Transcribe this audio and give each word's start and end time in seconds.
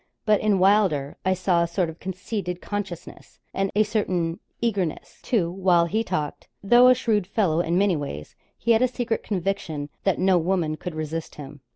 But 0.25 0.41
in 0.41 0.57
Wylder's 0.57 1.13
I 1.23 1.35
saw 1.35 1.61
a 1.61 1.67
sort 1.67 1.87
of 1.87 1.99
conceited 1.99 2.59
consciousness, 2.59 3.39
and 3.53 3.69
a 3.75 3.83
certain 3.83 4.39
eagerness, 4.59 5.19
too, 5.21 5.51
while 5.51 5.85
he 5.85 6.03
talked; 6.03 6.47
though 6.63 6.87
a 6.87 6.95
shrewd 6.95 7.27
fellow 7.27 7.59
in 7.59 7.77
many 7.77 7.95
ways, 7.95 8.35
he 8.57 8.71
had 8.71 8.81
a 8.81 8.87
secret 8.87 9.21
conviction 9.21 9.89
that 10.03 10.17
no 10.17 10.39
woman 10.39 10.75
could 10.75 10.95
resist 10.95 11.35
him. 11.35 11.61